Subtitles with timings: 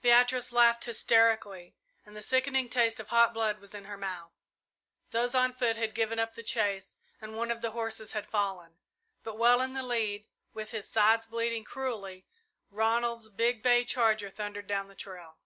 [0.00, 4.32] Beatrice laughed hysterically and the sickening taste of hot blood was in her mouth.
[5.12, 8.80] Those on foot had given up the chase and one of the horses had fallen,
[9.22, 12.26] but well in the lead, with his sides bleeding cruelly,
[12.72, 15.38] Ronald's big bay charger thundered down the trail.